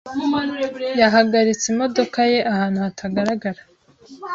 [1.01, 3.61] Yahagaritse imodoka ye ahantu hatagaragara.